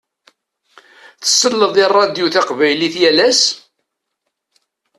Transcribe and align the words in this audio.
Tselleḍ 1.21 1.73
i 1.83 1.85
ṛṛadio 1.91 2.27
taqbaylit 2.33 2.95
yal 3.01 3.19
ass? 3.29 3.41